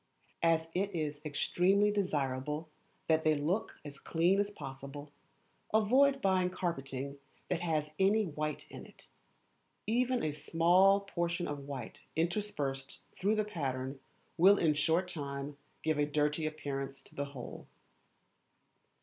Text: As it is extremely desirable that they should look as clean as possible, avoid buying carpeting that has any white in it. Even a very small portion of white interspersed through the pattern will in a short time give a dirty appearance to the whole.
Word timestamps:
As 0.41 0.67
it 0.73 0.95
is 0.95 1.21
extremely 1.23 1.91
desirable 1.91 2.67
that 3.05 3.23
they 3.23 3.35
should 3.35 3.43
look 3.43 3.79
as 3.85 3.99
clean 3.99 4.39
as 4.39 4.49
possible, 4.49 5.11
avoid 5.75 6.23
buying 6.23 6.49
carpeting 6.49 7.19
that 7.49 7.59
has 7.59 7.91
any 7.99 8.25
white 8.25 8.65
in 8.71 8.87
it. 8.87 9.05
Even 9.85 10.17
a 10.17 10.21
very 10.21 10.31
small 10.31 11.01
portion 11.01 11.47
of 11.47 11.67
white 11.67 12.01
interspersed 12.15 12.97
through 13.15 13.35
the 13.35 13.43
pattern 13.45 13.99
will 14.37 14.57
in 14.57 14.71
a 14.71 14.73
short 14.73 15.07
time 15.07 15.55
give 15.83 15.99
a 15.99 16.05
dirty 16.07 16.47
appearance 16.47 16.99
to 17.03 17.13
the 17.13 17.25
whole. 17.25 17.67